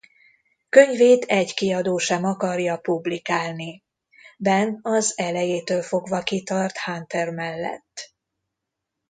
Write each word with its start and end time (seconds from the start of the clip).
Könyvét 0.69 1.23
egy 1.25 1.53
kiadó 1.53 1.97
sem 1.97 2.23
akarja 2.23 2.77
publikálni. 2.77 3.83
Ben 4.37 4.79
az 4.81 5.13
elejétől 5.17 5.81
fogva 5.81 6.23
kitart 6.23 6.77
Hunter 6.77 7.29
mellett. 7.29 8.13